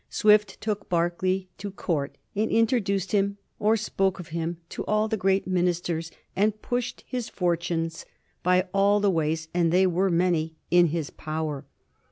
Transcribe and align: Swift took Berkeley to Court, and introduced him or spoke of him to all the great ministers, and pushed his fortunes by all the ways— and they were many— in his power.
Swift 0.09 0.59
took 0.59 0.89
Berkeley 0.89 1.47
to 1.59 1.69
Court, 1.69 2.17
and 2.35 2.49
introduced 2.49 3.11
him 3.11 3.37
or 3.59 3.77
spoke 3.77 4.19
of 4.19 4.29
him 4.29 4.57
to 4.69 4.83
all 4.87 5.07
the 5.07 5.15
great 5.15 5.45
ministers, 5.45 6.09
and 6.35 6.59
pushed 6.59 7.03
his 7.05 7.29
fortunes 7.29 8.03
by 8.41 8.67
all 8.73 8.99
the 8.99 9.11
ways— 9.11 9.47
and 9.53 9.71
they 9.71 9.85
were 9.85 10.09
many— 10.09 10.55
in 10.71 10.87
his 10.87 11.11
power. 11.11 11.67